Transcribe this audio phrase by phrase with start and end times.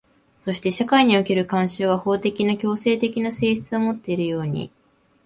[0.35, 4.71] そして社会における慣習が法的な強制的な性質をもっているように、